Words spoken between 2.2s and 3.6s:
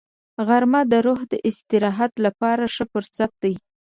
لپاره ښه فرصت دی